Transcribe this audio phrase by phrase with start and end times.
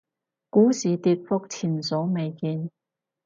[0.49, 2.71] 股市跌幅前所未見